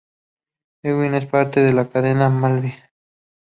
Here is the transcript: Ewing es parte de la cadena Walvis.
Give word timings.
Ewing 0.83 1.13
es 1.13 1.27
parte 1.27 1.59
de 1.59 1.73
la 1.73 1.87
cadena 1.91 2.27
Walvis. 2.29 2.73